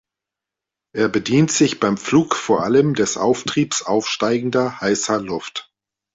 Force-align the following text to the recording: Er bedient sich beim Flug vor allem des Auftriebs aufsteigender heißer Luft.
Er 0.95 1.09
bedient 1.09 1.51
sich 1.51 1.79
beim 1.79 1.95
Flug 1.95 2.35
vor 2.35 2.63
allem 2.63 2.95
des 2.95 3.17
Auftriebs 3.17 3.83
aufsteigender 3.83 4.81
heißer 4.81 5.21
Luft. 5.21 5.71